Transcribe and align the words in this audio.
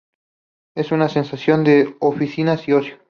Es 0.75 0.91
un 0.91 1.01
rascacielos 1.01 1.63
de 1.63 1.95
oficinas 1.99 2.67
y 2.67 2.73
ocio. 2.73 2.97